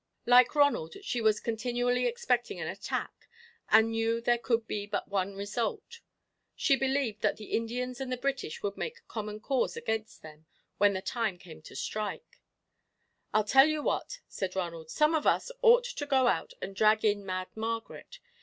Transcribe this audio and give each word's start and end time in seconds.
Like 0.25 0.55
Ronald, 0.55 0.95
she 1.03 1.21
was 1.21 1.39
continually 1.39 2.07
expecting 2.07 2.59
an 2.59 2.67
attack 2.67 3.29
and 3.69 3.91
knew 3.91 4.19
there 4.19 4.39
could 4.39 4.65
be 4.67 4.87
but 4.87 5.07
one 5.09 5.35
result. 5.35 5.99
She 6.55 6.75
believed 6.75 7.21
that 7.21 7.37
the 7.37 7.51
Indians 7.51 8.01
and 8.01 8.11
the 8.11 8.17
British 8.17 8.63
would 8.63 8.75
make 8.77 9.07
common 9.07 9.39
cause 9.39 9.77
against 9.77 10.23
them, 10.23 10.47
when 10.79 10.93
the 10.93 11.03
time 11.03 11.37
came 11.37 11.61
to 11.61 11.75
strike. 11.75 12.41
"I'll 13.31 13.43
tell 13.43 13.67
you 13.67 13.83
what," 13.83 14.21
said 14.27 14.55
Ronald, 14.55 14.89
"some 14.89 15.13
of 15.13 15.27
us 15.27 15.51
ought 15.61 15.83
to 15.83 16.05
go 16.07 16.25
out 16.25 16.53
and 16.63 16.75
drag 16.75 17.05
in 17.05 17.23
Mad 17.23 17.49
Margaret. 17.53 18.17